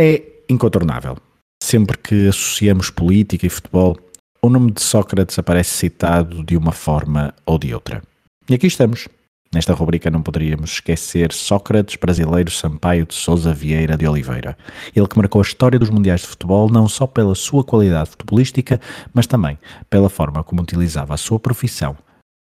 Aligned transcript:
É 0.00 0.22
incontornável 0.48 1.16
sempre 1.60 1.98
que 1.98 2.28
associamos 2.28 2.88
política 2.88 3.46
e 3.46 3.50
futebol, 3.50 3.96
o 4.40 4.48
nome 4.48 4.70
de 4.70 4.80
Sócrates 4.80 5.36
aparece 5.38 5.70
citado 5.70 6.44
de 6.44 6.56
uma 6.56 6.70
forma 6.70 7.34
ou 7.44 7.58
de 7.58 7.74
outra. 7.74 8.00
E 8.48 8.54
aqui 8.54 8.68
estamos. 8.68 9.08
Nesta 9.52 9.74
rubrica 9.74 10.08
não 10.08 10.22
poderíamos 10.22 10.74
esquecer 10.74 11.32
Sócrates 11.32 11.96
brasileiro 11.96 12.48
Sampaio 12.48 13.06
de 13.06 13.14
Souza 13.14 13.52
Vieira 13.52 13.96
de 13.96 14.06
Oliveira. 14.06 14.56
Ele 14.94 15.08
que 15.08 15.16
marcou 15.16 15.40
a 15.40 15.44
história 15.44 15.80
dos 15.80 15.90
mundiais 15.90 16.20
de 16.20 16.28
futebol 16.28 16.70
não 16.70 16.86
só 16.86 17.06
pela 17.06 17.34
sua 17.34 17.64
qualidade 17.64 18.10
futebolística, 18.10 18.80
mas 19.12 19.26
também 19.26 19.58
pela 19.90 20.08
forma 20.08 20.44
como 20.44 20.62
utilizava 20.62 21.14
a 21.14 21.16
sua 21.16 21.40
profissão 21.40 21.96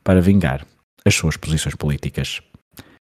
para 0.05 0.21
vingar 0.21 0.67
as 1.03 1.15
suas 1.15 1.39
posições 1.39 1.75
políticas. 1.75 2.43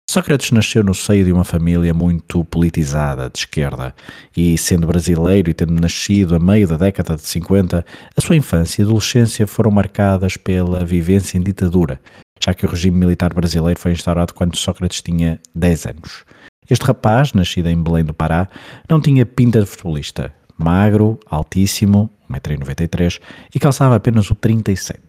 Sócrates 0.10 0.52
nasceu 0.52 0.84
no 0.84 0.94
seio 0.94 1.26
de 1.26 1.32
uma 1.32 1.44
família 1.44 1.94
muito 1.94 2.44
politizada, 2.46 3.30
de 3.30 3.40
esquerda, 3.40 3.96
e 4.38 4.58
sendo 4.58 4.86
brasileiro 4.86 5.50
e 5.50 5.54
tendo 5.54 5.74
nascido 5.74 6.36
a 6.36 6.40
meio 6.40 6.68
da 6.68 6.78
década 6.78 7.16
de 7.16 7.24
50, 7.24 7.84
a 8.16 8.22
sua 8.22 8.36
infância 8.36 8.82
e 8.82 8.86
adolescência 8.86 9.48
foram 9.48 9.72
marcadas 9.72 10.38
pela 10.38 10.86
vivência 10.86 11.38
em 11.38 11.42
ditadura, 11.42 12.00
já 12.40 12.54
que 12.54 12.66
o 12.66 12.70
regime 12.70 12.98
militar 12.98 13.34
brasileiro 13.34 13.80
foi 13.80 13.92
instaurado 13.92 14.34
quando 14.34 14.56
Sócrates 14.56 15.02
tinha 15.02 15.40
10 15.56 15.86
anos. 15.88 16.26
Este 16.70 16.86
rapaz, 16.86 17.34
nascido 17.34 17.68
em 17.70 17.82
Belém 17.82 18.06
do 18.06 18.14
Pará, 18.14 18.48
não 18.88 19.02
tinha 19.02 19.26
pinta 19.26 19.62
de 19.62 19.66
futebolista, 19.66 20.34
magro, 20.58 21.20
altíssimo, 21.26 22.10
1,93m, 22.30 23.20
e 23.54 23.60
calçava 23.60 23.96
apenas 23.96 24.30
o 24.30 24.36
37. 24.36 25.02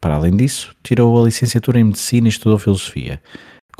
Para 0.00 0.14
além 0.14 0.34
disso, 0.34 0.74
tirou 0.82 1.20
a 1.20 1.26
licenciatura 1.26 1.78
em 1.78 1.84
Medicina 1.84 2.26
e 2.26 2.30
estudou 2.30 2.58
Filosofia. 2.58 3.20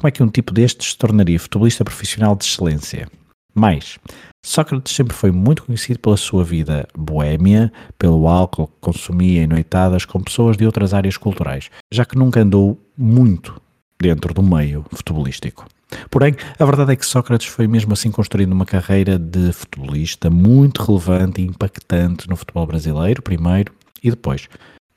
Como 0.01 0.09
é 0.09 0.11
que 0.11 0.23
um 0.23 0.31
tipo 0.31 0.55
destes 0.55 0.93
se 0.93 0.97
tornaria 0.97 1.39
futebolista 1.39 1.85
profissional 1.85 2.35
de 2.35 2.47
excelência? 2.47 3.07
Mais, 3.55 3.99
Sócrates 4.43 4.97
sempre 4.97 5.15
foi 5.15 5.31
muito 5.31 5.65
conhecido 5.65 5.99
pela 5.99 6.17
sua 6.17 6.43
vida 6.43 6.89
boêmia, 6.97 7.71
pelo 7.99 8.27
álcool 8.27 8.69
que 8.69 8.81
consumia 8.81 9.43
em 9.43 9.47
noitadas 9.47 10.07
com 10.07 10.23
pessoas 10.23 10.57
de 10.57 10.65
outras 10.65 10.95
áreas 10.95 11.19
culturais, 11.19 11.71
já 11.93 12.07
que 12.07 12.17
nunca 12.17 12.41
andou 12.41 12.81
muito 12.97 13.61
dentro 14.01 14.33
do 14.33 14.43
meio 14.43 14.87
futebolístico. 14.91 15.67
Porém, 16.09 16.35
a 16.59 16.65
verdade 16.65 16.93
é 16.93 16.97
que 16.97 17.05
Sócrates 17.05 17.49
foi 17.49 17.69
mesmo 17.69 17.93
assim 17.93 18.11
construindo 18.11 18.53
uma 18.53 18.65
carreira 18.65 19.19
de 19.19 19.53
futebolista 19.53 20.31
muito 20.31 20.83
relevante 20.83 21.43
e 21.43 21.45
impactante 21.45 22.27
no 22.27 22.37
futebol 22.37 22.67
brasileiro, 22.67 23.21
primeiro, 23.21 23.75
e 24.03 24.09
depois 24.09 24.49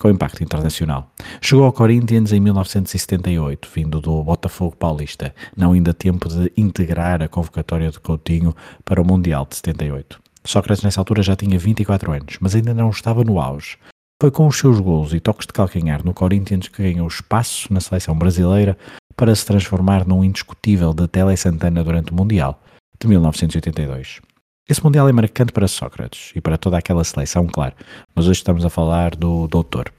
com 0.03 0.09
impacto 0.09 0.43
internacional. 0.43 1.09
Chegou 1.39 1.63
ao 1.63 1.71
Corinthians 1.71 2.33
em 2.33 2.39
1978, 2.41 3.69
vindo 3.73 4.01
do 4.01 4.21
Botafogo 4.21 4.75
Paulista, 4.75 5.33
não 5.55 5.71
ainda 5.71 5.93
tempo 5.93 6.27
de 6.27 6.51
integrar 6.57 7.21
a 7.21 7.29
convocatória 7.29 7.89
de 7.89 8.01
Coutinho 8.01 8.53
para 8.83 9.01
o 9.01 9.05
Mundial 9.05 9.47
de 9.49 9.55
78. 9.55 10.19
Sócrates 10.43 10.83
nessa 10.83 10.99
altura 10.99 11.23
já 11.23 11.37
tinha 11.37 11.57
24 11.57 12.11
anos, 12.11 12.37
mas 12.41 12.53
ainda 12.53 12.73
não 12.73 12.89
estava 12.89 13.23
no 13.23 13.39
auge. 13.39 13.77
Foi 14.21 14.29
com 14.29 14.45
os 14.45 14.57
seus 14.57 14.77
gols 14.81 15.13
e 15.13 15.21
toques 15.21 15.47
de 15.47 15.53
calcanhar 15.53 16.03
no 16.03 16.13
Corinthians 16.13 16.67
que 16.67 16.83
ganhou 16.83 17.07
espaço 17.07 17.73
na 17.73 17.79
seleção 17.79 18.13
brasileira 18.13 18.77
para 19.15 19.33
se 19.33 19.45
transformar 19.45 20.05
num 20.05 20.21
indiscutível 20.21 20.93
da 20.93 21.07
Tele 21.07 21.37
Santana 21.37 21.81
durante 21.81 22.11
o 22.11 22.15
Mundial 22.15 22.61
de 22.99 23.07
1982. 23.07 24.19
Esse 24.67 24.81
Mundial 24.81 25.09
é 25.09 25.11
marcante 25.11 25.51
para 25.51 25.67
Sócrates 25.67 26.31
e 26.33 26.39
para 26.39 26.57
toda 26.57 26.77
aquela 26.77 27.03
seleção, 27.03 27.45
claro, 27.47 27.75
mas 28.15 28.27
hoje 28.27 28.37
estamos 28.37 28.63
a 28.63 28.69
falar 28.69 29.13
do 29.13 29.45
doutor. 29.45 29.91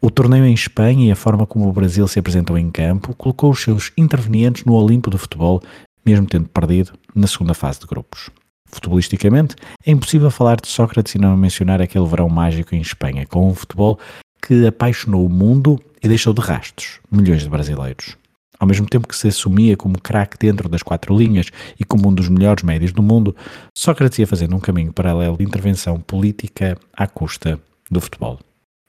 O 0.00 0.10
torneio 0.10 0.44
em 0.44 0.52
Espanha 0.52 1.06
e 1.06 1.12
a 1.12 1.16
forma 1.16 1.46
como 1.46 1.68
o 1.68 1.72
Brasil 1.72 2.08
se 2.08 2.18
apresentou 2.18 2.58
em 2.58 2.72
campo 2.72 3.14
colocou 3.14 3.52
os 3.52 3.62
seus 3.62 3.92
intervenientes 3.96 4.64
no 4.64 4.74
Olimpo 4.74 5.10
do 5.10 5.18
futebol, 5.18 5.62
mesmo 6.04 6.26
tendo 6.26 6.48
perdido 6.48 6.92
na 7.14 7.28
segunda 7.28 7.54
fase 7.54 7.78
de 7.78 7.86
grupos. 7.86 8.30
Futebolisticamente, 8.68 9.54
é 9.86 9.92
impossível 9.92 10.30
falar 10.30 10.60
de 10.60 10.66
Sócrates 10.66 11.14
e 11.14 11.18
não 11.18 11.36
mencionar 11.36 11.80
aquele 11.80 12.06
verão 12.06 12.28
mágico 12.28 12.74
em 12.74 12.80
Espanha, 12.80 13.24
com 13.26 13.48
um 13.48 13.54
futebol 13.54 13.96
que 14.42 14.66
apaixonou 14.66 15.24
o 15.24 15.30
mundo 15.30 15.78
e 16.02 16.08
deixou 16.08 16.32
de 16.32 16.40
rastros 16.40 16.98
milhões 17.12 17.42
de 17.42 17.48
brasileiros. 17.48 18.16
Ao 18.60 18.66
mesmo 18.66 18.86
tempo 18.86 19.08
que 19.08 19.16
se 19.16 19.26
assumia 19.26 19.74
como 19.74 19.98
craque 19.98 20.36
dentro 20.38 20.68
das 20.68 20.82
quatro 20.82 21.16
linhas 21.16 21.46
e 21.78 21.84
como 21.84 22.10
um 22.10 22.14
dos 22.14 22.28
melhores 22.28 22.62
médios 22.62 22.92
do 22.92 23.02
mundo, 23.02 23.34
Sócrates 23.74 24.18
ia 24.18 24.26
fazendo 24.26 24.54
um 24.54 24.60
caminho 24.60 24.92
paralelo 24.92 25.38
de 25.38 25.44
intervenção 25.44 25.98
política 25.98 26.76
à 26.92 27.06
custa 27.06 27.58
do 27.90 28.02
futebol. 28.02 28.38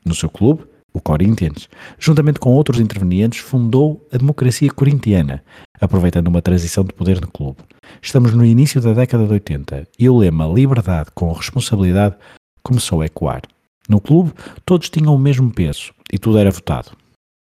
No 0.05 0.13
seu 0.13 0.29
clube, 0.29 0.65
o 0.93 0.99
Corinthians, 0.99 1.69
juntamente 1.97 2.37
com 2.37 2.49
outros 2.53 2.81
intervenientes, 2.81 3.39
fundou 3.39 4.05
a 4.11 4.17
democracia 4.17 4.69
corintiana, 4.69 5.41
aproveitando 5.79 6.27
uma 6.27 6.41
transição 6.41 6.83
de 6.83 6.91
poder 6.91 7.21
no 7.21 7.31
clube. 7.31 7.59
Estamos 8.01 8.33
no 8.33 8.43
início 8.43 8.81
da 8.81 8.91
década 8.91 9.25
de 9.25 9.31
80 9.31 9.87
e 9.97 10.09
o 10.09 10.17
lema 10.17 10.47
Liberdade 10.47 11.11
com 11.15 11.31
responsabilidade 11.31 12.17
começou 12.61 12.99
a 12.99 13.05
ecoar. 13.05 13.43
No 13.87 14.01
clube, 14.01 14.33
todos 14.65 14.89
tinham 14.89 15.15
o 15.15 15.19
mesmo 15.19 15.49
peso 15.49 15.93
e 16.11 16.19
tudo 16.19 16.37
era 16.37 16.51
votado. 16.51 16.91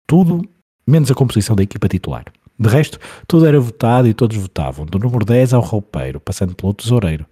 Tudo 0.05 0.43
menos 0.89 1.11
a 1.11 1.15
composição 1.15 1.55
da 1.55 1.63
equipa 1.63 1.87
titular. 1.87 2.25
De 2.57 2.67
resto, 2.67 2.99
tudo 3.27 3.45
era 3.45 3.59
votado 3.59 4.07
e 4.07 4.13
todos 4.13 4.35
votavam, 4.35 4.85
do 4.85 4.99
número 4.99 5.23
10 5.23 5.53
ao 5.53 5.61
roupeiro, 5.61 6.19
passando 6.19 6.55
pelo 6.55 6.73
tesoureiro 6.73 7.25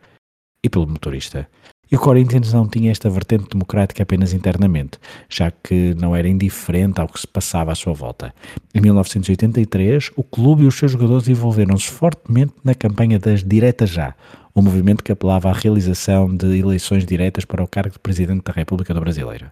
e 0.63 0.69
pelo 0.69 0.87
motorista. 0.87 1.49
E 1.91 1.95
o 1.95 1.99
Corinthians 1.99 2.53
não 2.53 2.67
tinha 2.67 2.91
esta 2.91 3.09
vertente 3.09 3.47
democrática 3.49 4.03
apenas 4.03 4.33
internamente, 4.33 4.99
já 5.29 5.49
que 5.49 5.95
não 5.95 6.15
era 6.15 6.27
indiferente 6.27 6.99
ao 6.99 7.07
que 7.07 7.19
se 7.19 7.27
passava 7.27 7.71
à 7.71 7.75
sua 7.75 7.93
volta. 7.93 8.33
Em 8.75 8.81
1983, 8.81 10.11
o 10.15 10.23
clube 10.23 10.63
e 10.63 10.67
os 10.67 10.75
seus 10.75 10.91
jogadores 10.91 11.29
envolveram-se 11.29 11.87
fortemente 11.87 12.53
na 12.63 12.75
campanha 12.75 13.17
das 13.17 13.43
Diretas 13.43 13.89
Já, 13.89 14.13
um 14.55 14.61
movimento 14.61 15.03
que 15.03 15.11
apelava 15.11 15.49
à 15.49 15.53
realização 15.53 16.35
de 16.35 16.57
eleições 16.57 17.05
diretas 17.05 17.45
para 17.45 17.63
o 17.63 17.67
cargo 17.67 17.93
de 17.93 17.99
Presidente 17.99 18.43
da 18.43 18.51
República 18.51 18.93
do 18.93 18.99
Brasileiro. 18.99 19.47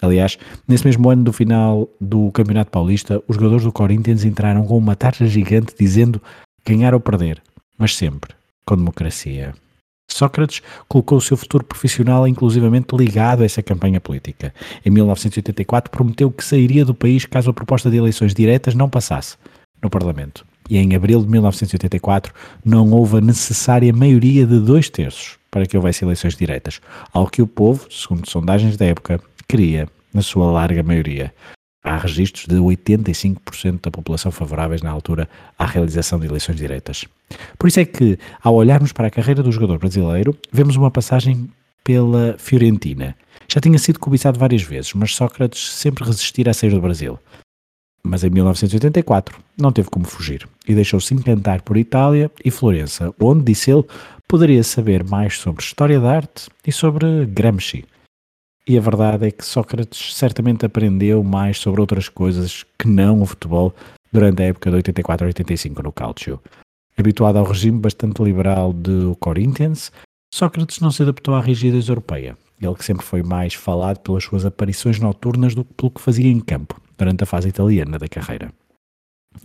Aliás, 0.00 0.38
nesse 0.66 0.84
mesmo 0.84 1.10
ano 1.10 1.24
do 1.24 1.32
final 1.32 1.88
do 2.00 2.30
Campeonato 2.32 2.70
Paulista, 2.70 3.22
os 3.28 3.36
jogadores 3.36 3.64
do 3.64 3.72
Corinthians 3.72 4.24
entraram 4.24 4.64
com 4.64 4.76
uma 4.76 4.96
taxa 4.96 5.26
gigante 5.26 5.74
dizendo 5.78 6.20
ganhar 6.64 6.94
ou 6.94 7.00
perder, 7.00 7.42
mas 7.78 7.96
sempre 7.96 8.34
com 8.64 8.76
democracia. 8.76 9.54
Sócrates 10.08 10.60
colocou 10.88 11.18
o 11.18 11.20
seu 11.20 11.36
futuro 11.36 11.64
profissional 11.64 12.26
inclusivamente 12.26 12.96
ligado 12.96 13.42
a 13.42 13.44
essa 13.44 13.62
campanha 13.62 14.00
política. 14.00 14.52
Em 14.84 14.90
1984 14.90 15.90
prometeu 15.90 16.30
que 16.30 16.44
sairia 16.44 16.84
do 16.84 16.94
país 16.94 17.24
caso 17.26 17.50
a 17.50 17.54
proposta 17.54 17.90
de 17.90 17.96
eleições 17.96 18.34
diretas 18.34 18.74
não 18.74 18.88
passasse 18.88 19.36
no 19.82 19.88
Parlamento. 19.88 20.44
E 20.68 20.78
em 20.78 20.94
abril 20.94 21.22
de 21.22 21.28
1984 21.28 22.32
não 22.64 22.90
houve 22.90 23.18
a 23.18 23.20
necessária 23.20 23.92
maioria 23.92 24.46
de 24.46 24.58
dois 24.60 24.88
terços 24.88 25.38
para 25.50 25.66
que 25.66 25.76
houvesse 25.76 26.04
eleições 26.04 26.36
diretas, 26.36 26.80
ao 27.12 27.26
que 27.26 27.42
o 27.42 27.46
povo, 27.46 27.88
segundo 27.90 28.28
sondagens 28.30 28.76
da 28.76 28.86
época, 28.86 29.20
queria, 29.50 29.88
na 30.14 30.22
sua 30.22 30.50
larga 30.50 30.80
maioria. 30.82 31.34
Há 31.82 31.96
registros 31.96 32.46
de 32.46 32.54
85% 32.54 33.80
da 33.82 33.90
população 33.90 34.30
favoráveis 34.30 34.80
na 34.80 34.90
altura 34.90 35.28
à 35.58 35.66
realização 35.66 36.20
de 36.20 36.26
eleições 36.26 36.56
diretas. 36.56 37.04
Por 37.58 37.66
isso 37.66 37.80
é 37.80 37.84
que, 37.84 38.16
ao 38.42 38.54
olharmos 38.54 38.92
para 38.92 39.08
a 39.08 39.10
carreira 39.10 39.42
do 39.42 39.50
jogador 39.50 39.78
brasileiro, 39.78 40.36
vemos 40.52 40.76
uma 40.76 40.90
passagem 40.90 41.50
pela 41.82 42.36
Fiorentina. 42.38 43.16
Já 43.48 43.60
tinha 43.60 43.78
sido 43.78 43.98
cobiçado 43.98 44.38
várias 44.38 44.62
vezes, 44.62 44.92
mas 44.94 45.16
Sócrates 45.16 45.72
sempre 45.72 46.04
resistira 46.04 46.52
a 46.52 46.54
sair 46.54 46.70
do 46.70 46.80
Brasil. 46.80 47.18
Mas 48.04 48.22
em 48.22 48.30
1984 48.30 49.36
não 49.58 49.72
teve 49.72 49.90
como 49.90 50.06
fugir 50.06 50.46
e 50.68 50.74
deixou-se 50.74 51.12
encantar 51.12 51.62
por 51.62 51.76
Itália 51.76 52.30
e 52.44 52.50
Florença, 52.50 53.12
onde, 53.20 53.44
disse 53.44 53.70
ele, 53.70 53.84
poderia 54.28 54.62
saber 54.62 55.02
mais 55.02 55.38
sobre 55.38 55.62
história 55.62 55.98
da 55.98 56.12
arte 56.12 56.48
e 56.64 56.70
sobre 56.70 57.26
Gramsci. 57.26 57.84
E 58.66 58.76
a 58.76 58.80
verdade 58.80 59.26
é 59.26 59.30
que 59.30 59.44
Sócrates 59.44 60.14
certamente 60.14 60.64
aprendeu 60.64 61.24
mais 61.24 61.58
sobre 61.58 61.80
outras 61.80 62.08
coisas 62.08 62.64
que 62.78 62.86
não 62.86 63.22
o 63.22 63.26
futebol 63.26 63.74
durante 64.12 64.42
a 64.42 64.46
época 64.46 64.70
de 64.70 64.76
84 64.76 65.26
a 65.26 65.28
85 65.28 65.82
no 65.82 65.92
Calcio. 65.92 66.40
Habituado 66.96 67.38
ao 67.38 67.44
regime 67.44 67.78
bastante 67.78 68.22
liberal 68.22 68.72
do 68.72 69.16
Corinthians, 69.16 69.90
Sócrates 70.32 70.80
não 70.80 70.90
se 70.90 71.02
adaptou 71.02 71.34
à 71.34 71.40
rigidez 71.40 71.88
europeia. 71.88 72.36
Ele 72.60 72.74
que 72.74 72.84
sempre 72.84 73.04
foi 73.04 73.22
mais 73.22 73.54
falado 73.54 73.98
pelas 74.00 74.24
suas 74.24 74.44
aparições 74.44 75.00
noturnas 75.00 75.54
do 75.54 75.64
que 75.64 75.72
pelo 75.74 75.90
que 75.90 76.00
fazia 76.00 76.30
em 76.30 76.40
campo 76.40 76.80
durante 76.98 77.24
a 77.24 77.26
fase 77.26 77.48
italiana 77.48 77.98
da 77.98 78.06
carreira. 78.06 78.52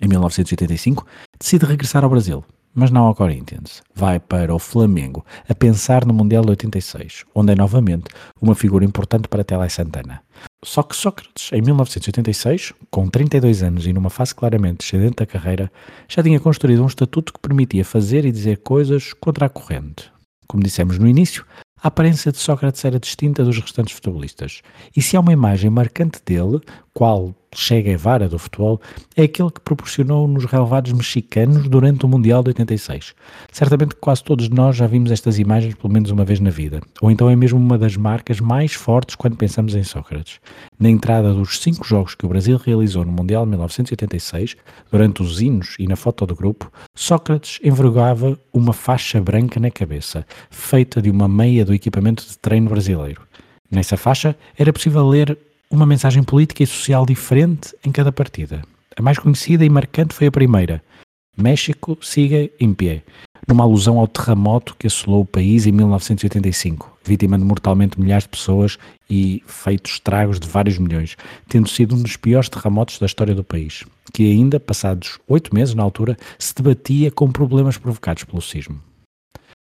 Em 0.01 0.07
1985, 0.07 1.05
decide 1.39 1.65
regressar 1.65 2.03
ao 2.03 2.09
Brasil, 2.09 2.43
mas 2.75 2.91
não 2.91 3.05
ao 3.05 3.15
Corinthians. 3.15 3.81
Vai 3.95 4.19
para 4.19 4.53
o 4.53 4.59
Flamengo, 4.59 5.25
a 5.47 5.55
pensar 5.55 6.05
no 6.05 6.13
Mundial 6.13 6.43
de 6.43 6.49
86, 6.49 7.23
onde 7.33 7.53
é 7.53 7.55
novamente 7.55 8.05
uma 8.41 8.53
figura 8.53 8.83
importante 8.83 9.29
para 9.29 9.43
Tele 9.43 9.69
Santana. 9.69 10.21
Só 10.63 10.83
que 10.83 10.95
Sócrates, 10.95 11.51
em 11.53 11.61
1986, 11.61 12.73
com 12.91 13.07
32 13.07 13.63
anos 13.63 13.87
e 13.87 13.93
numa 13.93 14.09
fase 14.09 14.35
claramente 14.35 14.79
descendente 14.79 15.15
da 15.17 15.25
carreira, 15.25 15.71
já 16.09 16.21
tinha 16.21 16.39
construído 16.39 16.83
um 16.83 16.87
estatuto 16.87 17.31
que 17.31 17.39
permitia 17.39 17.85
fazer 17.85 18.25
e 18.25 18.31
dizer 18.31 18.57
coisas 18.57 19.13
contra 19.13 19.45
a 19.45 19.49
corrente. 19.49 20.11
Como 20.47 20.63
dissemos 20.63 20.99
no 20.99 21.07
início, 21.07 21.45
a 21.81 21.87
aparência 21.87 22.31
de 22.31 22.39
Sócrates 22.39 22.83
era 22.83 22.99
distinta 22.99 23.43
dos 23.43 23.59
restantes 23.59 23.93
futebolistas. 23.93 24.61
E 24.95 25.01
se 25.01 25.15
há 25.15 25.19
uma 25.19 25.33
imagem 25.33 25.69
marcante 25.69 26.19
dele, 26.25 26.59
qual 26.93 27.33
Che 27.55 27.81
Guevara 27.81 28.27
do 28.27 28.37
futebol, 28.37 28.81
é 29.15 29.23
aquele 29.23 29.49
que 29.49 29.61
proporcionou 29.61 30.27
nos 30.27 30.43
relevados 30.43 30.91
mexicanos 30.91 31.69
durante 31.69 32.05
o 32.05 32.07
Mundial 32.09 32.43
de 32.43 32.49
86. 32.49 33.15
Certamente 33.49 33.95
quase 33.95 34.23
todos 34.23 34.49
nós 34.49 34.75
já 34.75 34.85
vimos 34.85 35.09
estas 35.09 35.39
imagens 35.39 35.73
pelo 35.73 35.93
menos 35.93 36.11
uma 36.11 36.25
vez 36.25 36.41
na 36.41 36.49
vida, 36.49 36.81
ou 37.01 37.09
então 37.09 37.29
é 37.29 37.35
mesmo 37.35 37.57
uma 37.57 37.77
das 37.77 37.95
marcas 37.95 38.41
mais 38.41 38.73
fortes 38.73 39.15
quando 39.15 39.37
pensamos 39.37 39.73
em 39.73 39.83
Sócrates. 39.83 40.41
Na 40.77 40.89
entrada 40.89 41.33
dos 41.33 41.59
cinco 41.59 41.85
jogos 41.85 42.13
que 42.13 42.25
o 42.25 42.29
Brasil 42.29 42.57
realizou 42.57 43.05
no 43.05 43.11
Mundial 43.13 43.45
de 43.45 43.51
1986, 43.51 44.57
durante 44.91 45.23
os 45.23 45.41
hinos 45.41 45.75
e 45.79 45.87
na 45.87 45.95
foto 45.95 46.25
do 46.25 46.35
grupo, 46.35 46.69
Sócrates 46.93 47.59
envergava 47.63 48.37
uma 48.51 48.73
faixa 48.73 49.21
branca 49.21 49.61
na 49.61 49.71
cabeça, 49.71 50.27
feita 50.49 51.01
de 51.01 51.09
uma 51.09 51.29
meia 51.29 51.63
do 51.63 51.73
equipamento 51.73 52.27
de 52.27 52.37
treino 52.37 52.69
brasileiro. 52.69 53.21
Nessa 53.71 53.95
faixa 53.95 54.35
era 54.57 54.73
possível 54.73 55.07
ler 55.07 55.37
uma 55.75 55.85
mensagem 55.85 56.23
política 56.23 56.63
e 56.63 56.67
social 56.67 57.05
diferente 57.05 57.75
em 57.85 57.91
cada 57.91 58.11
partida. 58.11 58.61
A 58.95 59.01
mais 59.01 59.19
conhecida 59.19 59.65
e 59.65 59.69
marcante 59.69 60.13
foi 60.13 60.27
a 60.27 60.31
primeira: 60.31 60.81
México 61.37 61.97
siga 62.01 62.49
em 62.59 62.73
pé, 62.73 63.03
numa 63.47 63.63
alusão 63.63 63.99
ao 63.99 64.07
terremoto 64.07 64.75
que 64.77 64.87
assolou 64.87 65.21
o 65.21 65.25
país 65.25 65.67
em 65.67 65.71
1985, 65.71 66.97
vitimando 67.03 67.45
mortalmente 67.45 67.99
milhares 67.99 68.23
de 68.23 68.29
pessoas 68.29 68.77
e 69.09 69.43
feito 69.45 69.89
estragos 69.89 70.39
de 70.39 70.47
vários 70.47 70.77
milhões, 70.77 71.15
tendo 71.47 71.69
sido 71.69 71.95
um 71.95 72.01
dos 72.01 72.15
piores 72.15 72.49
terremotos 72.49 72.97
da 72.99 73.05
história 73.05 73.35
do 73.35 73.43
país, 73.43 73.83
que 74.13 74.31
ainda, 74.31 74.59
passados 74.59 75.19
oito 75.27 75.53
meses 75.53 75.75
na 75.75 75.83
altura, 75.83 76.17
se 76.39 76.55
debatia 76.55 77.11
com 77.11 77.31
problemas 77.31 77.77
provocados 77.77 78.23
pelo 78.23 78.41
sismo. 78.41 78.79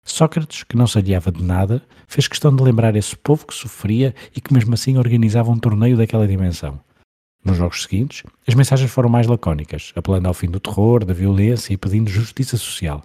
Sócrates, 0.03 0.63
que 0.63 0.75
não 0.75 0.87
se 0.87 0.97
aliava 0.97 1.31
de 1.31 1.43
nada, 1.43 1.81
fez 2.07 2.27
questão 2.27 2.55
de 2.55 2.63
lembrar 2.63 2.95
esse 2.95 3.15
povo 3.15 3.45
que 3.45 3.53
sofria 3.53 4.15
e 4.35 4.41
que 4.41 4.53
mesmo 4.53 4.73
assim 4.73 4.97
organizava 4.97 5.51
um 5.51 5.59
torneio 5.59 5.95
daquela 5.95 6.27
dimensão. 6.27 6.79
Nos 7.43 7.57
jogos 7.57 7.83
seguintes, 7.83 8.23
as 8.47 8.53
mensagens 8.53 8.91
foram 8.91 9.09
mais 9.09 9.25
lacónicas, 9.25 9.91
apelando 9.95 10.27
ao 10.27 10.33
fim 10.33 10.47
do 10.47 10.59
terror, 10.59 11.03
da 11.03 11.13
violência 11.13 11.73
e 11.73 11.77
pedindo 11.77 12.09
justiça 12.09 12.57
social. 12.57 13.03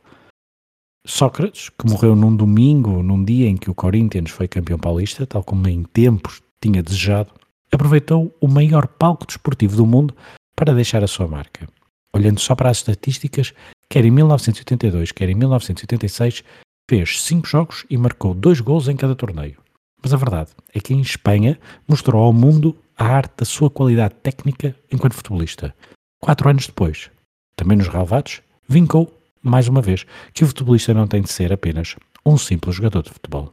Sócrates, 1.07 1.71
que 1.71 1.89
morreu 1.89 2.17
num 2.17 2.35
domingo, 2.35 3.03
num 3.03 3.25
dia 3.25 3.49
em 3.49 3.57
que 3.57 3.71
o 3.71 3.75
Corinthians 3.75 4.31
foi 4.31 4.49
campeão 4.49 4.79
paulista, 4.79 5.27
tal 5.27 5.43
como 5.43 5.69
em 5.69 5.85
tempos 5.85 6.43
tinha 6.61 6.83
desejado, 6.83 7.33
aproveitou 7.73 8.37
o 8.41 8.49
maior 8.49 8.87
palco 8.89 9.27
desportivo 9.27 9.77
do 9.77 9.87
mundo 9.87 10.15
para 10.55 10.75
deixar 10.75 11.05
a 11.05 11.07
sua 11.07 11.29
marca. 11.29 11.69
Olhando 12.13 12.41
só 12.41 12.55
para 12.55 12.71
as 12.71 12.79
estatísticas, 12.79 13.55
quer 13.89 14.05
em 14.05 14.11
1982, 14.11 15.13
quer 15.13 15.29
em 15.29 15.35
1986, 15.35 16.43
fez 16.89 17.23
cinco 17.23 17.47
jogos 17.47 17.85
e 17.91 17.97
marcou 17.97 18.35
dois 18.35 18.61
gols 18.61 18.89
em 18.89 18.97
cada 18.97 19.15
torneio. 19.15 19.59
Mas 20.03 20.15
a 20.15 20.17
verdade 20.17 20.51
é 20.73 20.81
que 20.81 20.95
em 20.95 21.01
Espanha 21.01 21.59
mostrou 21.89 22.23
ao 22.23 22.33
mundo 22.33 22.77
a 22.97 23.05
arte 23.05 23.33
da 23.39 23.45
sua 23.45 23.69
qualidade 23.69 24.15
técnica 24.23 24.75
enquanto 24.91 25.15
futebolista. 25.15 25.75
Quatro 26.21 26.49
anos 26.49 26.67
depois, 26.67 27.11
também 27.57 27.77
nos 27.77 27.89
relevados, 27.89 28.41
vincou, 28.69 29.13
mais 29.43 29.69
uma 29.69 29.83
vez, 29.83 30.07
que 30.33 30.45
o 30.45 30.47
futebolista 30.47 30.95
não 30.95 31.07
tem 31.07 31.23
de 31.23 31.31
ser 31.31 31.53
apenas 31.53 31.97
um 32.25 32.39
simples 32.39 32.77
jogador 32.77 33.03
de 33.03 33.11
futebol. 33.11 33.53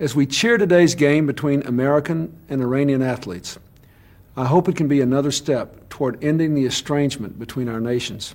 As 0.00 0.14
we 0.14 0.26
cheer 0.28 0.58
today's 0.58 0.94
game 0.94 1.26
between 1.26 1.62
American 1.66 2.28
and 2.50 2.60
Iranian 2.60 3.02
athletes, 3.02 3.58
I 4.36 4.44
hope 4.44 4.68
it 4.68 4.76
can 4.76 4.88
be 4.88 5.00
another 5.00 5.32
step 5.32 5.88
toward 5.88 6.22
ending 6.24 6.54
the 6.54 6.66
estrangement 6.66 7.38
between 7.38 7.68
our 7.68 7.80
nations. 7.80 8.34